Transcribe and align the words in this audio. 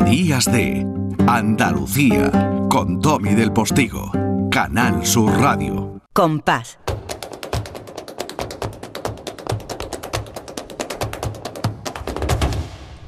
Días 0.00 0.46
de 0.46 0.86
Andalucía 1.26 2.30
con 2.68 3.00
Tommy 3.00 3.34
del 3.34 3.52
Postigo, 3.52 4.10
Canal 4.50 5.06
Sur 5.06 5.32
Radio. 5.40 6.00
Compás. 6.12 6.78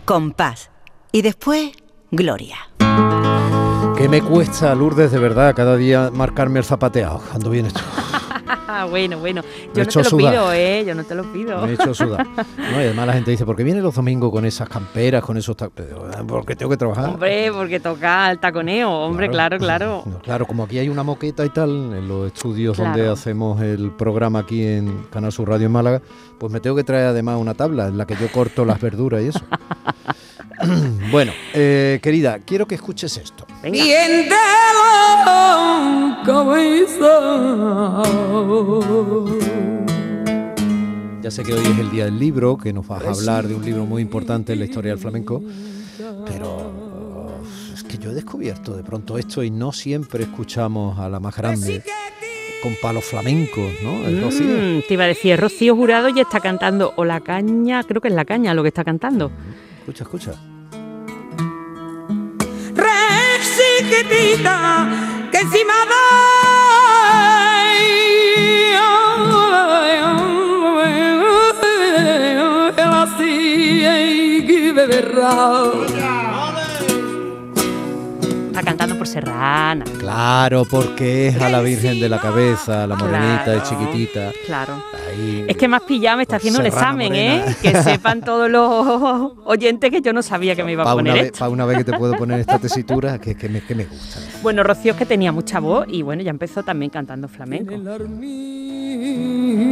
Compás. 0.05 0.71
Y 1.13 1.23
después, 1.23 1.73
Gloria. 2.11 2.57
¿Qué 3.97 4.09
me 4.09 4.23
cuesta, 4.23 4.75
Lourdes, 4.75 5.11
de 5.11 5.19
verdad, 5.19 5.55
cada 5.55 5.77
día 5.77 6.11
marcarme 6.13 6.61
el 6.61 6.65
zapateado? 6.65 7.21
Ando 7.33 7.51
bien 7.51 7.67
esto. 7.67 7.81
bueno, 8.91 9.19
bueno. 9.19 9.43
Yo 9.75 9.85
no 9.85 9.91
te 9.91 10.03
lo 10.03 10.17
pido, 10.17 10.53
¿eh? 10.53 10.85
Yo 10.87 10.95
no 10.95 11.05
te 11.05 11.15
lo 11.15 11.33
pido. 11.33 11.63
Me 11.63 11.73
he 11.73 11.75
hecho 11.75 11.95
sudar. 11.95 12.27
No, 12.57 12.81
y 12.81 12.85
además 12.85 13.07
la 13.07 13.13
gente 13.13 13.31
dice, 13.31 13.45
¿por 13.45 13.55
qué 13.57 13.63
viene 13.63 13.81
los 13.81 13.95
domingos 13.95 14.31
con 14.31 14.45
esas 14.45 14.69
camperas, 14.69 15.23
con 15.23 15.37
esos 15.37 15.57
Porque 16.27 16.57
tengo 16.57 16.71
que 16.71 16.77
trabajar. 16.77 17.11
Hombre, 17.11 17.51
porque 17.53 17.81
toca 17.81 18.31
el 18.31 18.39
taconeo. 18.39 18.91
Hombre, 18.91 19.29
claro, 19.29 19.59
claro. 19.67 20.05
Claro, 20.23 20.47
como 20.47 20.65
aquí 20.65 20.79
hay 20.79 20.89
una 20.89 21.03
moqueta 21.03 21.45
y 21.45 21.51
tal, 21.51 21.71
en 21.95 22.09
los 22.09 22.27
estudios 22.27 22.77
donde 22.77 23.09
hacemos 23.09 23.61
el 23.63 23.93
programa 23.93 24.41
aquí 24.41 24.65
en 24.65 25.05
Canal 25.11 25.33
Sur 25.33 25.49
Radio 25.49 25.67
en 25.67 25.73
Málaga, 25.73 26.03
pues 26.39 26.53
me 26.53 26.61
tengo 26.61 26.77
que 26.77 26.85
traer 26.85 27.07
además 27.07 27.39
una 27.41 27.55
tabla 27.55 27.89
en 27.89 27.99
la 27.99 28.07
que 28.07 28.17
yo 28.17 28.31
corto 28.31 28.65
las 28.65 28.81
verduras 28.81 29.23
y 29.23 29.29
eso. 29.29 29.41
bueno, 31.11 31.33
eh, 31.55 32.01
querida, 32.03 32.41
quiero 32.41 32.67
que 32.67 32.75
escuches 32.75 33.17
esto. 33.17 33.47
Ya 41.21 41.31
sé 41.33 41.43
que 41.43 41.53
hoy 41.53 41.65
es 41.65 41.79
el 41.81 41.91
día 41.91 42.05
del 42.05 42.17
libro, 42.17 42.57
que 42.57 42.73
nos 42.73 42.87
vas 42.87 43.05
a 43.05 43.11
hablar 43.11 43.49
de 43.49 43.57
un 43.57 43.65
libro 43.65 43.85
muy 43.85 44.03
importante 44.03 44.53
en 44.53 44.61
la 44.61 44.67
historia 44.67 44.93
del 44.93 45.01
flamenco, 45.01 45.43
pero 46.27 47.41
es 47.75 47.83
que 47.83 47.99
yo 47.99 48.13
he 48.13 48.15
descubierto 48.15 48.77
de 48.77 48.85
pronto 48.85 49.19
esto 49.19 49.43
y 49.43 49.51
no 49.51 49.73
siempre 49.73 50.23
escuchamos 50.23 51.01
a 51.01 51.09
la 51.09 51.19
más 51.19 51.37
grande 51.37 51.83
con 52.63 52.77
palos 52.81 53.05
flamencos, 53.05 53.73
¿no? 53.83 53.95
Mm, 53.95 54.83
te 54.87 54.95
iba 54.95 55.03
a 55.03 55.09
decir, 55.09 55.41
Rocío 55.41 55.75
Jurado 55.75 56.09
ya 56.09 56.23
está 56.23 56.39
cantando, 56.39 56.93
o 56.95 57.05
la 57.05 57.21
caña, 57.21 57.83
creo 57.83 58.01
que 58.01 58.09
es 58.09 58.15
la 58.15 58.25
caña 58.25 58.55
lo 58.55 58.63
que 58.63 58.69
está 58.69 58.85
cantando. 58.85 59.33
Escucha, 59.81 60.05
escucha. 60.05 60.56
Que 63.89 65.39
encima 65.39 65.77
Está 75.17 75.27
cantando 75.27 76.16
por 79.07 79.13
Serrana. 79.13 79.85
Claro, 79.99 80.65
porque 80.69 81.29
es 81.29 81.41
a 81.41 81.49
la 81.49 81.61
Virgen 81.61 82.01
de 82.01 82.09
la 82.09 82.21
Cabeza, 82.21 82.87
la 82.87 82.97
morenita 82.97 83.51
de 83.51 83.63
chiquitita. 83.63 84.33
Claro. 84.45 84.83
es 85.47 85.57
que 85.57 85.69
más 85.69 85.83
pillado 85.83 86.19
me 86.19 86.23
está 86.25 86.37
haciendo 86.37 86.61
un 86.61 86.67
examen, 86.67 87.15
¿eh? 87.15 87.45
Que 87.63 87.75
sepan 87.83 88.21
todos 88.21 88.51
los 88.51 89.33
oyentes 89.45 89.91
que 89.91 90.01
yo 90.01 90.13
no 90.13 90.23
sabía 90.23 90.55
que 90.55 90.65
me 90.65 90.73
iba 90.73 90.83
a 90.83 90.95
poner. 90.95 91.33
Para 91.33 91.51
una 91.51 91.65
vez 91.65 91.79
que 91.79 91.85
te 91.85 91.97
puedo 91.97 92.17
poner 92.17 92.41
esta 92.41 92.59
tesitura, 92.59 93.19
que, 93.19 93.35
que, 93.35 93.49
me, 93.49 93.61
que 93.61 93.75
me 93.75 93.85
gusta. 93.85 94.21
Bueno, 94.43 94.63
Rocío 94.63 94.93
es 94.93 94.99
que 94.99 95.07
tenía 95.07 95.33
mucha 95.33 95.61
voz 95.61 95.87
y 95.89 96.03
bueno, 96.03 96.23
ya 96.23 96.31
empezó 96.31 96.63
también 96.63 96.91
cantando 96.91 97.29
flamenco. 97.29 97.73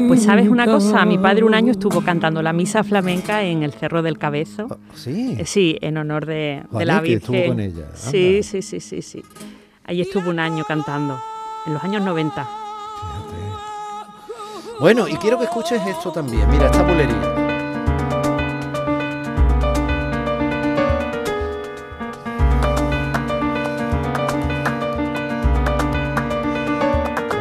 Pues 0.09 0.23
sabes 0.23 0.49
una 0.49 0.67
cosa, 0.67 1.05
mi 1.05 1.19
padre 1.19 1.45
un 1.45 1.55
año 1.55 1.73
estuvo 1.73 2.03
cantando 2.03 2.43
la 2.43 2.53
misa 2.53 2.85
flamenca 2.85 3.43
en 3.43 3.63
el 3.63 3.73
Cerro 3.73 4.03
del 4.03 4.19
Cabezo. 4.19 4.69
Ah, 4.71 4.77
sí. 4.95 5.37
Sí, 5.45 5.79
en 5.81 5.97
honor 5.97 6.27
de, 6.27 6.63
la 6.71 7.01
Virgen. 7.01 7.19
estuvo 7.19 7.47
con 7.47 7.61
ella. 7.61 7.87
Sí, 7.95 8.43
sí, 8.43 8.63
sí, 8.63 8.81
sí, 8.81 9.03
sí. 9.03 9.23
Ahí 9.85 10.01
estuvo 10.01 10.31
un 10.31 10.39
año 10.39 10.65
cantando, 10.65 11.21
en 11.67 11.75
los 11.75 11.85
años 11.85 12.03
90. 12.03 12.45
Fíjate. 12.45 13.45
Bueno, 14.81 15.07
y 15.07 15.17
quiero 15.17 15.39
que 15.39 15.45
escuches 15.45 15.87
esto 15.87 16.11
también. 16.11 16.49
Mira, 16.51 16.67
esta 16.67 16.83
bulería. 16.83 17.45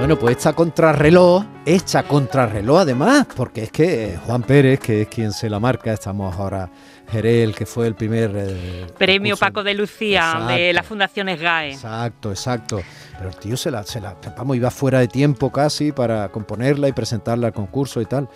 Bueno, 0.03 0.19
pues 0.19 0.35
esta 0.35 0.51
contrarreloj, 0.51 1.45
hecha 1.65 2.03
contrarreloj 2.03 2.79
además, 2.81 3.25
porque 3.37 3.63
es 3.63 3.71
que 3.71 4.19
Juan 4.25 4.43
Pérez, 4.43 4.81
que 4.81 5.03
es 5.03 5.07
quien 5.07 5.31
se 5.31 5.49
la 5.49 5.61
marca, 5.61 5.93
estamos 5.93 6.37
ahora 6.37 6.69
Jerel, 7.09 7.55
que 7.55 7.65
fue 7.65 7.87
el 7.87 7.95
primer... 7.95 8.31
Eh, 8.35 8.87
Premio 8.97 9.37
Paco 9.37 9.63
de 9.63 9.73
Lucía 9.73 10.45
de 10.47 10.73
la 10.73 10.83
Fundación 10.83 11.27
SGAE. 11.29 11.71
Exacto, 11.71 12.31
exacto. 12.31 12.81
Pero 13.17 13.29
el 13.29 13.35
tío 13.35 13.57
se 13.57 13.71
la, 13.71 13.83
se 13.83 14.01
la, 14.01 14.15
vamos, 14.37 14.57
iba 14.57 14.71
fuera 14.71 14.99
de 14.99 15.07
tiempo 15.07 15.51
casi 15.51 15.91
para 15.91 16.29
componerla 16.29 16.87
y 16.87 16.93
presentarla 16.93 17.47
al 17.47 17.53
concurso 17.53 18.01
y 18.01 18.05
tal. 18.05 18.29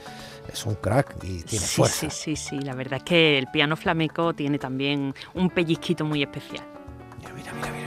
Es 0.52 0.66
un 0.66 0.76
crack 0.76 1.16
y 1.24 1.44
tiene 1.44 1.66
fuerza. 1.66 2.10
Sí, 2.10 2.36
sí, 2.36 2.36
sí, 2.36 2.60
la 2.60 2.74
verdad 2.74 2.98
es 3.00 3.04
que 3.04 3.38
el 3.38 3.48
piano 3.48 3.76
flamenco 3.76 4.34
tiene 4.34 4.58
también 4.60 5.14
un 5.34 5.50
pellizquito 5.50 6.06
muy 6.06 6.24
especial. 6.24 6.64
mira, 7.20 7.34
mira, 7.34 7.54
mira. 7.54 7.72
mira. 7.72 7.87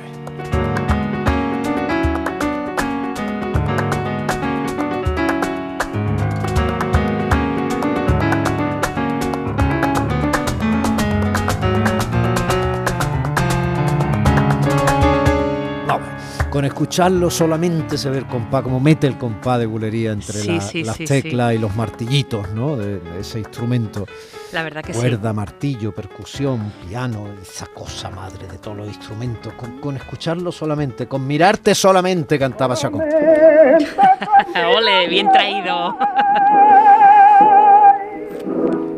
Escucharlo 16.90 17.30
solamente 17.30 17.96
se 17.96 18.10
ve 18.10 18.18
el 18.18 18.26
compás, 18.26 18.64
como 18.64 18.80
mete 18.80 19.06
el 19.06 19.16
compás 19.16 19.60
de 19.60 19.66
bulería 19.66 20.10
entre 20.10 20.44
las 20.44 20.98
teclas 20.98 21.54
y 21.54 21.58
los 21.58 21.76
martillitos, 21.76 22.50
¿no? 22.50 22.76
De, 22.76 23.00
ese 23.20 23.38
instrumento. 23.38 24.08
La 24.50 24.64
verdad 24.64 24.82
que 24.82 24.92
Cuerda, 24.92 25.32
martillo, 25.32 25.92
percusión, 25.92 26.72
piano, 26.88 27.28
esa 27.40 27.66
cosa 27.66 28.10
madre 28.10 28.48
de 28.48 28.58
todos 28.58 28.76
los 28.76 28.88
instrumentos. 28.88 29.52
Con, 29.80 29.96
escucharlo 29.96 30.50
solamente, 30.50 31.06
con 31.06 31.24
mirarte 31.28 31.76
solamente, 31.76 32.36
cantaba 32.40 32.74
Chacón. 32.74 33.02
¡Ole! 34.76 35.06
Bien 35.08 35.30
traído. 35.30 35.96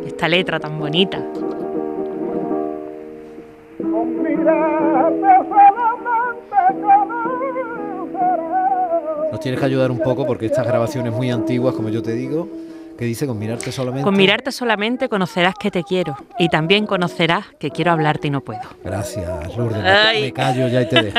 Esta 0.06 0.28
letra 0.28 0.58
tan 0.58 0.78
bonita. 0.78 1.18
Con 3.78 4.22
mirarte 4.22 5.61
tienes 9.42 9.60
que 9.60 9.66
ayudar 9.66 9.90
un 9.90 10.00
poco 10.00 10.26
porque 10.26 10.46
estas 10.46 10.66
grabaciones 10.66 11.12
muy 11.12 11.30
antiguas, 11.30 11.74
como 11.74 11.88
yo 11.88 12.02
te 12.02 12.12
digo, 12.12 12.48
que 12.96 13.04
dice 13.04 13.26
con 13.26 13.38
mirarte 13.38 13.72
solamente. 13.72 14.04
Con 14.04 14.16
mirarte 14.16 14.52
solamente 14.52 15.08
conocerás 15.08 15.54
que 15.58 15.70
te 15.70 15.82
quiero 15.82 16.16
y 16.38 16.48
también 16.48 16.86
conocerás 16.86 17.46
que 17.58 17.70
quiero 17.70 17.90
hablarte 17.90 18.28
y 18.28 18.30
no 18.30 18.42
puedo. 18.42 18.60
Gracias, 18.84 19.56
Lourdes. 19.56 19.82
Me, 20.20 20.32
callo 20.32 20.68
ya 20.68 20.82
y 20.82 20.88
te 20.88 21.02
dejo. 21.02 21.18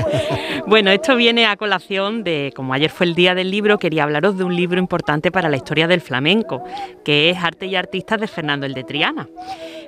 bueno, 0.66 0.90
esto 0.90 1.14
viene 1.14 1.46
a 1.46 1.56
colación 1.56 2.24
de, 2.24 2.52
como 2.56 2.74
ayer 2.74 2.90
fue 2.90 3.06
el 3.06 3.14
día 3.14 3.34
del 3.34 3.50
libro, 3.50 3.78
quería 3.78 4.04
hablaros 4.04 4.36
de 4.36 4.44
un 4.44 4.56
libro 4.56 4.80
importante 4.80 5.30
para 5.30 5.48
la 5.48 5.56
historia 5.56 5.86
del 5.86 6.00
flamenco, 6.00 6.64
que 7.04 7.30
es 7.30 7.38
Arte 7.38 7.66
y 7.66 7.76
Artistas 7.76 8.20
de 8.20 8.26
Fernando 8.26 8.66
el 8.66 8.74
de 8.74 8.84
Triana. 8.84 9.28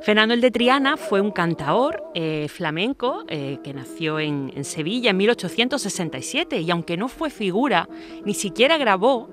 Fernando 0.06 0.34
el 0.34 0.41
de 0.41 0.53
Triana 0.53 0.97
fue 0.97 1.21
un 1.21 1.33
cantaor 1.33 2.12
eh, 2.15 2.47
flamenco 2.49 3.25
eh, 3.27 3.59
que 3.65 3.75
nació 3.75 4.21
en, 4.21 4.65
Sevilla 4.65 5.11
en 5.11 5.17
1867 5.17 6.61
y 6.61 6.71
aunque 6.71 6.97
no 6.97 7.09
fue 7.09 7.28
figura, 7.28 7.89
ni 8.25 8.33
siquiera 8.33 8.78
grabó, 8.78 9.28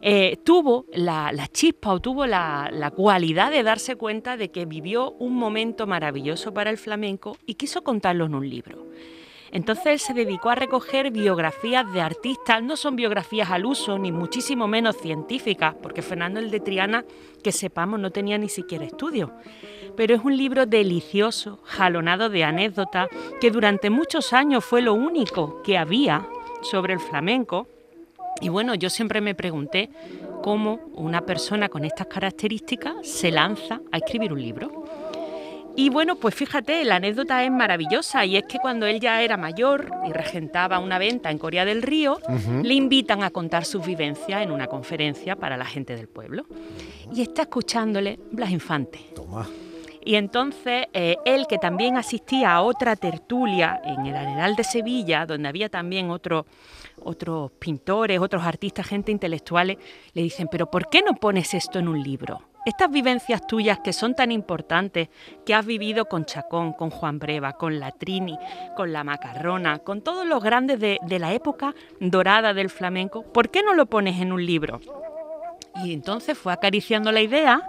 eh, 0.00 0.36
tuvo 0.44 0.86
la, 0.92 1.32
chispa 1.52 1.92
o 1.94 2.00
tuvo 2.00 2.24
la, 2.26 2.92
cualidad 2.94 3.50
de 3.50 3.64
darse 3.64 3.96
cuenta 3.96 4.36
de 4.36 4.52
que 4.52 4.64
vivió 4.64 5.10
un 5.10 5.34
momento 5.34 5.88
maravilloso 5.88 6.54
para 6.54 6.70
el 6.70 6.78
flamenco 6.78 7.36
y 7.44 7.54
quiso 7.54 7.82
contarlo 7.82 8.26
en 8.26 8.36
un 8.36 8.48
libro. 8.48 8.86
Entonces 9.52 9.86
él 9.86 9.98
se 9.98 10.14
dedicó 10.14 10.50
a 10.50 10.54
recoger 10.54 11.10
biografías 11.10 11.90
de 11.92 12.00
artistas, 12.00 12.62
no 12.62 12.76
son 12.76 12.96
biografías 12.96 13.50
al 13.50 13.66
uso, 13.66 13.98
ni 13.98 14.10
muchísimo 14.10 14.66
menos 14.66 14.96
científicas, 14.96 15.74
porque 15.80 16.02
Fernando 16.02 16.40
el 16.40 16.50
de 16.50 16.60
Triana, 16.60 17.04
que 17.44 17.52
sepamos, 17.52 18.00
no 18.00 18.10
tenía 18.10 18.38
ni 18.38 18.48
siquiera 18.48 18.84
estudios. 18.84 19.30
Pero 19.94 20.14
es 20.14 20.24
un 20.24 20.36
libro 20.36 20.64
delicioso, 20.64 21.60
jalonado 21.64 22.30
de 22.30 22.44
anécdotas, 22.44 23.08
que 23.40 23.50
durante 23.50 23.90
muchos 23.90 24.32
años 24.32 24.64
fue 24.64 24.80
lo 24.80 24.94
único 24.94 25.62
que 25.62 25.76
había 25.76 26.26
sobre 26.62 26.94
el 26.94 27.00
flamenco 27.00 27.68
y 28.42 28.48
bueno, 28.48 28.74
yo 28.74 28.90
siempre 28.90 29.20
me 29.20 29.36
pregunté 29.36 29.90
cómo 30.42 30.80
una 30.94 31.24
persona 31.24 31.68
con 31.68 31.84
estas 31.84 32.08
características 32.08 32.94
se 33.02 33.30
lanza 33.30 33.80
a 33.92 33.98
escribir 33.98 34.32
un 34.32 34.42
libro. 34.42 34.81
Y 35.74 35.88
bueno, 35.88 36.16
pues 36.16 36.34
fíjate, 36.34 36.84
la 36.84 36.96
anécdota 36.96 37.42
es 37.44 37.50
maravillosa 37.50 38.24
y 38.26 38.36
es 38.36 38.44
que 38.44 38.58
cuando 38.58 38.86
él 38.86 39.00
ya 39.00 39.22
era 39.22 39.36
mayor 39.36 39.90
y 40.06 40.12
regentaba 40.12 40.78
una 40.78 40.98
venta 40.98 41.30
en 41.30 41.38
Corea 41.38 41.64
del 41.64 41.82
Río, 41.82 42.18
le 42.62 42.74
invitan 42.74 43.22
a 43.22 43.30
contar 43.30 43.64
sus 43.64 43.84
vivencias 43.84 44.42
en 44.42 44.50
una 44.50 44.66
conferencia 44.66 45.36
para 45.36 45.56
la 45.56 45.64
gente 45.64 45.96
del 45.96 46.08
pueblo. 46.08 46.44
Y 47.14 47.22
está 47.22 47.42
escuchándole 47.42 48.18
Blas 48.30 48.50
Infante. 48.50 49.00
Y 50.04 50.16
entonces 50.16 50.86
eh, 50.92 51.16
él, 51.24 51.46
que 51.48 51.58
también 51.58 51.96
asistía 51.96 52.52
a 52.54 52.62
otra 52.62 52.96
tertulia 52.96 53.80
en 53.84 54.04
el 54.04 54.16
Arenal 54.16 54.56
de 54.56 54.64
Sevilla, 54.64 55.26
donde 55.26 55.48
había 55.48 55.68
también 55.68 56.10
otros 56.10 56.44
pintores, 57.58 58.20
otros 58.20 58.42
artistas, 58.42 58.86
gente 58.86 59.12
intelectuales, 59.12 59.78
le 60.12 60.22
dicen, 60.22 60.48
pero 60.50 60.70
¿por 60.70 60.90
qué 60.90 61.02
no 61.02 61.14
pones 61.14 61.54
esto 61.54 61.78
en 61.78 61.88
un 61.88 62.02
libro? 62.02 62.51
Estas 62.64 62.90
vivencias 62.90 63.46
tuyas 63.46 63.80
que 63.80 63.92
son 63.92 64.14
tan 64.14 64.30
importantes, 64.30 65.08
que 65.44 65.54
has 65.54 65.66
vivido 65.66 66.04
con 66.06 66.24
Chacón, 66.24 66.72
con 66.72 66.90
Juan 66.90 67.18
Breva, 67.18 67.54
con 67.54 67.80
la 67.80 67.90
Trini, 67.90 68.38
con 68.76 68.92
la 68.92 69.02
Macarrona, 69.02 69.80
con 69.80 70.00
todos 70.00 70.26
los 70.26 70.42
grandes 70.42 70.78
de, 70.78 70.98
la 71.18 71.32
época 71.32 71.74
dorada 72.00 72.54
del 72.54 72.70
flamenco, 72.70 73.22
¿por 73.22 73.50
qué 73.50 73.62
no 73.62 73.74
lo 73.74 73.86
pones 73.86 74.20
en 74.20 74.32
un 74.32 74.46
libro? 74.46 74.80
Y 75.84 75.92
entonces 75.92 76.38
fue 76.38 76.52
acariciando 76.52 77.10
la 77.10 77.22
idea 77.22 77.68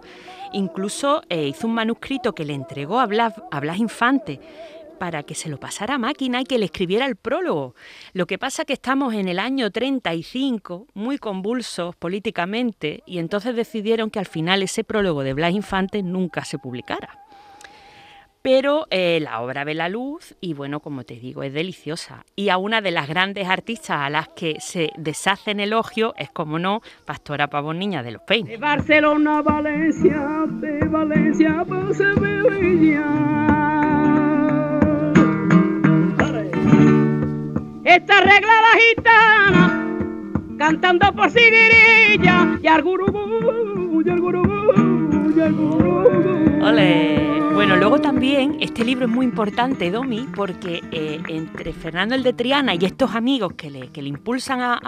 Incluso 0.54 1.24
eh, 1.30 1.48
hizo 1.48 1.68
un 1.68 1.74
manuscrito 1.74 2.34
que 2.34 2.46
le 2.46 2.54
entregó 2.54 3.00
a 3.00 3.08
Blas, 3.08 3.34
Infante 3.78 4.40
para 5.04 5.24
que 5.24 5.36
se 5.36 5.50
lo 5.50 5.60
pasara 5.60 5.96
a 5.96 5.98
máquina 5.98 6.40
y 6.40 6.46
que 6.46 6.58
le 6.58 6.64
escribiera 6.64 7.06
el 7.06 7.18
prólogo. 7.18 7.76
Lo 8.14 8.26
que 8.26 8.38
pasa 8.38 8.64
que 8.64 8.72
estamos 8.72 9.14
en 9.14 9.28
el 9.28 9.38
año 9.38 9.70
35, 9.70 10.88
muy 10.94 11.18
convulsos 11.18 11.94
políticamente, 11.98 13.04
y 13.06 13.18
entonces 13.18 13.54
decidieron 13.54 14.10
que 14.10 14.20
al 14.20 14.28
final 14.28 14.64
ese 14.64 14.86
prólogo 14.86 15.24
de 15.24 15.34
Blas 15.34 15.52
Infante 15.52 16.04
nunca 16.04 16.46
se 16.46 16.58
publicara 16.58 17.20
pero 18.42 18.88
eh, 18.90 19.20
la 19.22 19.40
obra 19.40 19.64
ve 19.64 19.74
la 19.74 19.88
luz 19.88 20.36
y 20.42 20.54
bueno, 20.54 20.82
como 20.82 21.06
te 21.06 21.14
digo, 21.14 21.44
es 21.44 21.54
deliciosa. 21.54 22.26
Y 22.36 22.50
a 22.50 22.58
una 22.58 22.82
de 22.82 22.92
las 22.92 23.08
grandes 23.08 23.48
artistas 23.48 24.02
a 24.02 24.10
las 24.10 24.28
que 24.28 24.58
se 24.60 24.90
deshacen 24.98 25.62
elogio 25.62 26.14
es, 26.18 26.30
como 26.30 26.60
no, 26.60 26.82
Pastora 27.06 27.48
Pavón 27.48 27.80
Niña 27.80 28.04
de 28.04 28.12
los 28.12 28.22
Peines. 28.24 28.52
De 28.52 28.58
Barcelona, 28.58 29.42
Valencia, 29.42 30.44
de 30.60 30.86
Valencia, 30.90 31.66
Sevilla. 31.94 33.53
Esta 37.86 38.22
regla 38.22 38.54
la 38.62 38.80
gitana, 38.80 40.58
cantando 40.58 41.12
por 41.14 41.30
Siguirilla, 41.30 42.58
y 42.62 42.68
al 42.68 42.82
gurubú, 42.82 44.02
y 44.06 44.10
al 44.10 44.22
gurubú, 44.22 45.34
y 45.36 45.42
al 45.42 45.54
gurubú. 45.54 46.66
¡Ole! 46.66 47.34
Bueno, 47.54 47.76
luego 47.76 48.00
también 48.00 48.58
este 48.62 48.86
libro 48.86 49.06
es 49.06 49.12
muy 49.12 49.26
importante, 49.26 49.92
Domi, 49.92 50.28
porque 50.34 50.82
eh, 50.92 51.22
entre 51.28 51.74
Fernando 51.74 52.16
el 52.16 52.24
de 52.24 52.34
Triana 52.34 52.74
y 52.74 52.86
estos 52.86 53.16
amigos 53.16 53.54
que 53.56 53.70
le, 53.70 53.90
que 53.90 54.02
le 54.02 54.10
impulsan 54.10 54.62
a, 54.62 54.80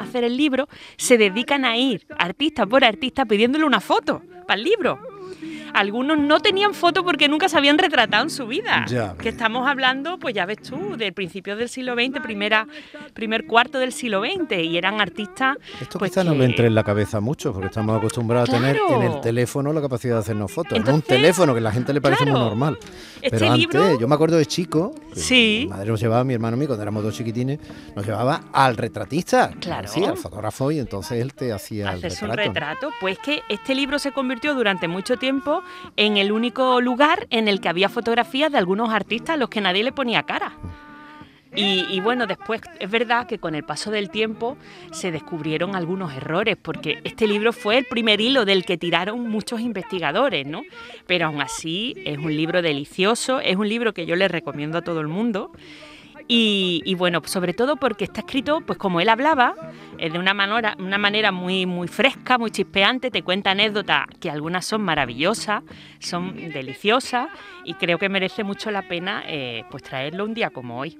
hacer 0.00 0.24
el 0.24 0.36
libro, 0.36 0.66
se 0.96 1.18
dedican 1.18 1.64
a 1.64 1.76
ir 1.76 2.06
artista 2.18 2.66
por 2.66 2.84
artista 2.84 3.26
pidiéndole 3.26 3.64
una 3.64 3.80
foto 3.80 4.22
para 4.46 4.58
el 4.58 4.64
libro. 4.64 5.09
Algunos 5.74 6.18
no 6.18 6.40
tenían 6.40 6.74
foto 6.74 7.04
porque 7.04 7.28
nunca 7.28 7.48
se 7.48 7.56
habían 7.56 7.78
retratado 7.78 8.24
en 8.24 8.30
su 8.30 8.46
vida. 8.46 8.86
que 9.20 9.28
estamos 9.28 9.68
hablando, 9.68 10.18
pues 10.18 10.34
ya 10.34 10.46
ves 10.46 10.62
tú, 10.62 10.96
del 10.96 11.12
principio 11.12 11.56
del 11.56 11.68
siglo 11.68 11.94
XX, 11.94 12.20
primera, 12.20 12.66
primer 13.14 13.46
cuarto 13.46 13.78
del 13.78 13.92
siglo 13.92 14.22
XX, 14.22 14.58
y 14.58 14.76
eran 14.76 15.00
artistas. 15.00 15.56
Esto 15.80 15.98
pues, 15.98 16.10
quizá 16.10 16.24
no 16.24 16.34
le 16.34 16.44
entre 16.44 16.66
en 16.66 16.74
la 16.74 16.84
cabeza 16.84 17.20
mucho, 17.20 17.52
porque 17.52 17.68
estamos 17.68 17.96
acostumbrados 17.96 18.48
a 18.48 18.52
tener 18.52 18.78
en 18.88 19.02
el 19.02 19.20
teléfono 19.20 19.72
la 19.72 19.80
capacidad 19.80 20.14
de 20.14 20.20
hacernos 20.20 20.50
fotos. 20.50 20.78
en 20.78 20.88
un 20.88 21.02
teléfono 21.02 21.52
que 21.52 21.58
a 21.58 21.62
la 21.62 21.72
gente 21.72 21.92
le 21.92 22.00
parece 22.00 22.24
muy 22.24 22.38
normal. 22.38 22.78
Este 23.22 23.38
Pero 23.38 23.52
antes, 23.52 23.98
yo 23.98 24.08
me 24.08 24.14
acuerdo 24.14 24.36
de 24.36 24.46
chico, 24.46 24.94
sí. 25.14 25.62
mi 25.64 25.70
madre 25.70 25.90
nos 25.90 26.00
llevaba, 26.00 26.24
mi 26.24 26.34
hermano 26.34 26.56
y 26.62 26.66
cuando 26.66 26.82
éramos 26.82 27.02
dos 27.02 27.14
chiquitines, 27.14 27.58
nos 27.94 28.06
llevaba 28.06 28.44
al 28.52 28.76
retratista, 28.76 29.50
claro. 29.60 29.88
sí, 29.88 30.04
al 30.04 30.16
fotógrafo, 30.16 30.70
y 30.70 30.78
entonces 30.78 31.20
él 31.20 31.34
te 31.34 31.52
hacía 31.52 31.92
el 31.92 32.02
retrato. 32.02 32.26
un 32.26 32.36
retrato. 32.36 32.90
Pues 33.00 33.18
que 33.18 33.42
este 33.48 33.74
libro 33.74 33.98
se 33.98 34.12
convirtió 34.12 34.54
durante 34.54 34.88
mucho 34.88 35.16
tiempo 35.16 35.59
en 35.96 36.16
el 36.16 36.32
único 36.32 36.80
lugar 36.80 37.26
en 37.30 37.48
el 37.48 37.60
que 37.60 37.68
había 37.68 37.88
fotografías 37.88 38.52
de 38.52 38.58
algunos 38.58 38.90
artistas 38.90 39.34
a 39.34 39.36
los 39.36 39.48
que 39.48 39.60
nadie 39.60 39.82
le 39.82 39.92
ponía 39.92 40.22
cara. 40.22 40.52
Y, 41.54 41.98
bueno, 42.00 42.28
después 42.28 42.60
es 42.78 42.88
verdad 42.88 43.26
que 43.26 43.38
con 43.38 43.56
el 43.56 43.64
paso 43.64 43.90
del 43.90 44.08
tiempo 44.10 44.56
se 44.92 45.10
descubrieron 45.10 45.74
algunos 45.74 46.14
errores, 46.14 46.56
porque 46.56 47.00
este 47.02 47.26
libro 47.26 47.52
fue 47.52 47.76
el 47.76 47.86
primer 47.86 48.20
hilo 48.20 48.44
del 48.44 48.64
que 48.64 48.78
tiraron 48.78 49.28
muchos 49.28 49.60
investigadores, 49.60 50.46
¿no? 50.46 50.62
Pero 51.08 51.26
aún 51.26 51.40
así 51.40 51.94
es 52.04 52.18
un 52.18 52.36
libro 52.36 52.62
delicioso, 52.62 53.40
es 53.40 53.56
un 53.56 53.68
libro 53.68 53.92
que 53.92 54.06
yo 54.06 54.14
le 54.14 54.28
recomiendo 54.28 54.78
a 54.78 54.82
todo 54.82 55.00
el 55.00 55.08
mundo. 55.08 55.50
Y, 56.32 56.94
bueno, 56.94 57.22
sobre 57.24 57.54
todo 57.54 57.74
porque 57.74 58.04
está 58.04 58.20
escrito, 58.20 58.60
pues 58.60 58.78
como 58.78 59.00
él 59.00 59.08
hablaba, 59.08 59.56
de 59.98 60.16
una 60.16 60.32
manera, 60.32 60.76
una 60.78 60.96
manera 60.96 61.32
muy, 61.32 61.66
muy 61.66 61.88
fresca, 61.88 62.38
muy 62.38 62.52
chispeante, 62.52 63.10
te 63.10 63.24
cuenta 63.24 63.50
anécdotas 63.50 64.06
que 64.20 64.30
algunas 64.30 64.64
son 64.64 64.82
maravillosas, 64.82 65.64
son 65.98 66.36
deliciosas 66.36 67.30
y 67.64 67.74
creo 67.74 67.98
que 67.98 68.08
merece 68.08 68.44
mucho 68.44 68.70
la 68.70 68.82
pena 68.82 69.24
eh, 69.26 69.64
pues 69.72 69.82
traerlo 69.82 70.24
un 70.24 70.32
día 70.32 70.50
como 70.50 70.78
hoy. 70.78 70.96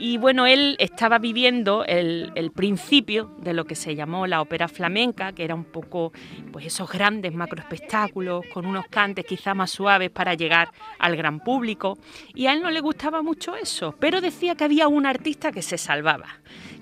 Y 0.00 0.16
bueno, 0.16 0.46
él 0.46 0.76
estaba 0.78 1.18
viviendo 1.18 1.84
el, 1.84 2.52
principio 2.54 3.30
de 3.38 3.52
lo 3.52 3.64
que 3.64 3.74
se 3.74 3.96
llamó 3.96 4.28
la 4.28 4.40
ópera 4.40 4.68
flamenca, 4.68 5.32
que 5.32 5.44
era 5.44 5.56
un 5.56 5.64
poco 5.64 6.12
pues 6.52 6.66
esos 6.66 6.88
grandes 6.90 7.34
macroespectáculos 7.34 8.46
con 8.52 8.64
unos 8.64 8.86
cantes 8.86 9.26
quizá 9.26 9.54
más 9.54 9.72
suaves 9.72 10.10
para 10.10 10.34
llegar 10.34 10.70
al 11.00 11.16
gran 11.16 11.40
público. 11.40 11.98
Y 12.34 12.46
a 12.46 12.52
él 12.52 12.62
no 12.62 12.70
le 12.70 12.80
gustaba 12.80 13.22
mucho 13.22 13.56
eso, 13.56 13.94
pero 13.98 14.20
decía 14.20 14.54
que 14.54 14.64
había 14.64 14.86
un 14.86 15.04
artista 15.04 15.50
que 15.50 15.62
se 15.62 15.78
salvaba, 15.78 16.28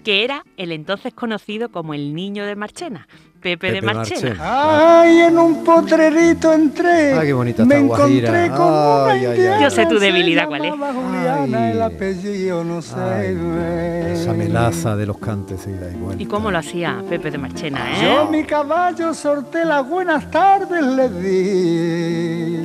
que 0.04 0.22
era 0.22 0.44
el 0.58 0.70
entonces 0.70 1.14
conocido 1.14 1.70
como 1.70 1.94
el 1.94 2.14
Niño 2.14 2.44
de 2.44 2.54
Marchena, 2.54 3.08
Pepe, 3.40 3.72
de 3.72 3.82
Marchena. 3.82 5.00
Ay, 5.00 5.20
en 5.20 5.38
un 5.38 5.64
potrerito 5.64 6.52
entré. 6.52 7.12
Ay, 7.12 7.26
qué 7.28 7.32
bonita 7.32 7.64
me 7.64 7.76
encontré 7.76 8.48
con 8.50 9.10
ay, 9.10 9.26
ay, 9.26 9.62
Yo 9.62 9.70
sé 9.70 9.86
tu 9.86 9.98
debilidad 9.98 10.46
cuál 10.46 10.64
es. 10.64 10.72
el 10.72 11.82
apellido 11.82 12.64
no 12.64 12.82
sé. 12.82 13.36
esa 14.12 14.32
melaza 14.32 14.96
de 14.96 15.06
los 15.06 15.18
cantes 15.18 15.66
y 15.66 15.72
da 15.72 15.90
igual. 15.90 16.20
¿Y 16.20 16.26
cómo 16.26 16.50
lo 16.50 16.58
hacía 16.58 17.02
Pepe 17.08 17.30
de 17.30 17.38
Marchena, 17.38 17.92
eh? 17.92 18.02
Yo 18.02 18.30
mi 18.30 18.44
caballo 18.44 19.14
sorté 19.14 19.64
las 19.64 19.86
buenas 19.88 20.30
tardes 20.30 20.84
le 20.84 21.08
di 21.08 22.55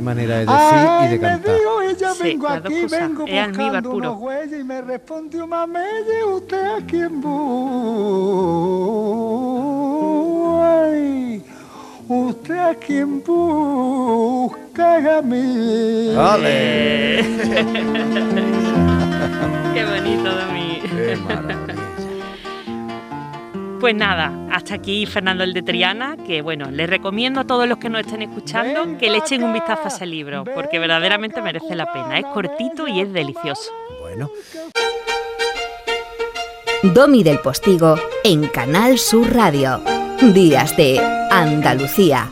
qué 0.00 0.04
manera 0.04 0.38
de 0.38 0.46
decir 0.46 1.04
y 1.04 1.08
de 1.08 1.20
cantar. 1.20 1.56
Digo, 1.56 1.82
ella 1.82 2.14
sí, 2.14 2.22
vengo 2.22 2.48
aquí, 2.48 2.86
vengo 2.86 3.26
buscando 3.26 3.90
unos 3.90 4.18
huellas 4.18 4.60
y 4.60 4.64
me 4.64 4.80
respondió 4.80 5.46
mamelle, 5.46 6.24
usted 6.24 6.64
a 6.64 6.78
quién 6.86 7.20
busca. 7.20 8.40
Usted 12.08 12.58
a 12.58 12.74
quién 12.74 13.22
busca 13.22 15.18
a 15.18 15.22
mí. 15.22 16.12
¡Vale! 16.16 17.22
qué 19.74 19.84
bonito 19.84 20.34
de 20.34 20.44
mí. 20.52 20.82
Qué 20.82 21.16
maravilla. 21.16 21.79
Pues 23.80 23.94
nada, 23.94 24.30
hasta 24.52 24.74
aquí 24.74 25.06
Fernando 25.06 25.42
el 25.42 25.54
de 25.54 25.62
Triana, 25.62 26.18
que 26.26 26.42
bueno, 26.42 26.70
les 26.70 26.88
recomiendo 26.88 27.40
a 27.40 27.44
todos 27.46 27.66
los 27.66 27.78
que 27.78 27.88
nos 27.88 28.02
estén 28.02 28.20
escuchando 28.20 28.98
que 28.98 29.08
le 29.08 29.18
echen 29.18 29.42
un 29.42 29.54
vistazo 29.54 29.84
a 29.84 29.88
ese 29.88 30.04
libro, 30.04 30.44
porque 30.44 30.78
verdaderamente 30.78 31.40
merece 31.40 31.74
la 31.74 31.90
pena. 31.90 32.18
Es 32.18 32.26
cortito 32.26 32.86
y 32.86 33.00
es 33.00 33.10
delicioso. 33.10 33.72
Bueno. 34.02 34.30
Domi 36.82 37.22
del 37.22 37.38
Postigo 37.38 37.96
en 38.22 38.48
Canal 38.48 38.98
Sur 38.98 39.34
Radio. 39.34 39.80
Días 40.34 40.76
de 40.76 41.00
Andalucía. 41.30 42.28